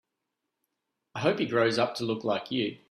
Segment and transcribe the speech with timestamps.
[1.15, 2.79] I hope he grows up to look like you.